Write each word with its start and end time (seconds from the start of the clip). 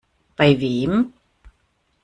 Bei 0.35 0.59
wem? 0.59 1.13